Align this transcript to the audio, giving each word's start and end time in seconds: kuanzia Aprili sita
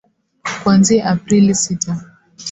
kuanzia 0.63 1.05
Aprili 1.05 1.55
sita 1.55 2.03